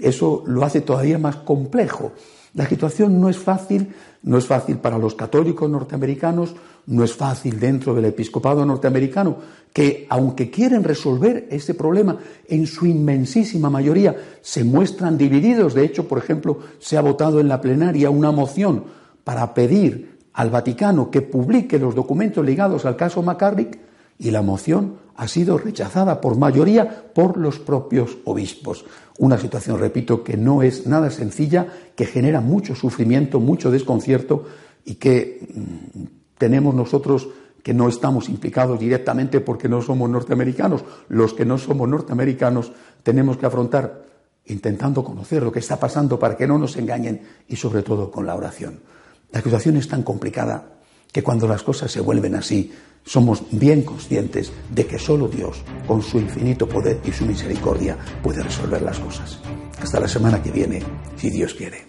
eso 0.00 0.42
lo 0.46 0.64
hace 0.64 0.80
todavía 0.80 1.18
más 1.18 1.36
complejo. 1.36 2.12
La 2.56 2.66
situación 2.66 3.20
no 3.20 3.28
es 3.28 3.36
fácil, 3.36 3.92
no 4.22 4.38
es 4.38 4.46
fácil 4.46 4.78
para 4.78 4.96
los 4.96 5.14
católicos 5.14 5.68
norteamericanos, 5.68 6.56
no 6.86 7.04
es 7.04 7.12
fácil 7.12 7.60
dentro 7.60 7.94
del 7.94 8.06
episcopado 8.06 8.64
norteamericano, 8.64 9.36
que 9.74 10.06
aunque 10.08 10.50
quieren 10.50 10.82
resolver 10.82 11.48
ese 11.50 11.74
problema, 11.74 12.16
en 12.48 12.66
su 12.66 12.86
inmensísima 12.86 13.68
mayoría 13.68 14.16
se 14.40 14.64
muestran 14.64 15.18
divididos. 15.18 15.74
De 15.74 15.84
hecho, 15.84 16.08
por 16.08 16.16
ejemplo, 16.16 16.60
se 16.78 16.96
ha 16.96 17.02
votado 17.02 17.40
en 17.40 17.48
la 17.48 17.60
plenaria 17.60 18.08
una 18.08 18.32
moción 18.32 18.84
para 19.22 19.52
pedir 19.52 20.16
al 20.32 20.48
Vaticano 20.48 21.10
que 21.10 21.20
publique 21.20 21.78
los 21.78 21.94
documentos 21.94 22.42
ligados 22.42 22.86
al 22.86 22.96
caso 22.96 23.22
McCarrick 23.22 23.78
y 24.18 24.30
la 24.30 24.40
moción 24.40 24.94
ha 25.16 25.28
sido 25.28 25.58
rechazada 25.58 26.20
por 26.20 26.36
mayoría 26.36 27.12
por 27.12 27.36
los 27.36 27.58
propios 27.58 28.18
obispos. 28.24 28.84
Una 29.18 29.38
situación, 29.38 29.78
repito, 29.78 30.22
que 30.22 30.36
no 30.36 30.62
es 30.62 30.86
nada 30.86 31.10
sencilla, 31.10 31.66
que 31.94 32.06
genera 32.06 32.40
mucho 32.40 32.74
sufrimiento, 32.74 33.40
mucho 33.40 33.70
desconcierto 33.70 34.44
y 34.84 34.96
que 34.96 35.48
mm, 35.54 36.04
tenemos 36.38 36.74
nosotros 36.74 37.28
que 37.62 37.74
no 37.74 37.88
estamos 37.88 38.28
implicados 38.28 38.78
directamente 38.78 39.40
porque 39.40 39.68
no 39.68 39.82
somos 39.82 40.08
norteamericanos. 40.08 40.84
Los 41.08 41.34
que 41.34 41.44
no 41.44 41.58
somos 41.58 41.88
norteamericanos 41.88 42.70
tenemos 43.02 43.38
que 43.38 43.46
afrontar 43.46 44.04
intentando 44.44 45.02
conocer 45.02 45.42
lo 45.42 45.50
que 45.50 45.58
está 45.58 45.80
pasando 45.80 46.18
para 46.18 46.36
que 46.36 46.46
no 46.46 46.58
nos 46.58 46.76
engañen 46.76 47.22
y 47.48 47.56
sobre 47.56 47.82
todo 47.82 48.10
con 48.10 48.26
la 48.26 48.36
oración. 48.36 48.78
La 49.32 49.40
situación 49.40 49.76
es 49.76 49.88
tan 49.88 50.02
complicada 50.04 50.75
que 51.16 51.22
cuando 51.22 51.48
las 51.48 51.62
cosas 51.62 51.90
se 51.90 52.02
vuelven 52.02 52.34
así, 52.34 52.70
somos 53.02 53.44
bien 53.50 53.80
conscientes 53.80 54.52
de 54.68 54.86
que 54.86 54.98
solo 54.98 55.28
Dios, 55.28 55.62
con 55.86 56.02
su 56.02 56.18
infinito 56.18 56.68
poder 56.68 57.00
y 57.06 57.12
su 57.12 57.24
misericordia, 57.24 57.96
puede 58.22 58.42
resolver 58.42 58.82
las 58.82 58.98
cosas. 58.98 59.40
Hasta 59.80 59.98
la 59.98 60.08
semana 60.08 60.42
que 60.42 60.50
viene, 60.50 60.82
si 61.16 61.30
Dios 61.30 61.54
quiere. 61.54 61.86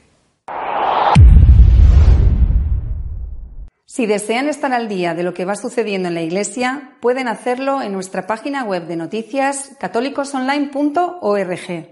Si 3.83 4.05
desean 4.05 4.47
estar 4.47 4.71
al 4.71 4.87
día 4.87 5.13
de 5.13 5.23
lo 5.23 5.33
que 5.33 5.43
va 5.43 5.57
sucediendo 5.57 6.07
en 6.07 6.13
la 6.13 6.21
Iglesia, 6.21 6.95
pueden 7.01 7.27
hacerlo 7.27 7.81
en 7.81 7.91
nuestra 7.91 8.27
página 8.27 8.63
web 8.63 8.87
de 8.87 8.95
noticias 8.95 9.71
católicosonline.org. 9.77 11.89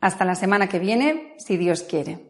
Hasta 0.00 0.24
la 0.24 0.34
semana 0.34 0.70
que 0.70 0.78
viene, 0.78 1.34
si 1.36 1.58
Dios 1.58 1.82
quiere. 1.82 2.29